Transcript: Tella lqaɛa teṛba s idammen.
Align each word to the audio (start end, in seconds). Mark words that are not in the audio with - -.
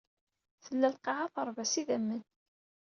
Tella 0.65 0.87
lqaɛa 0.95 1.25
teṛba 1.33 1.63
s 1.71 1.73
idammen. 1.81 2.21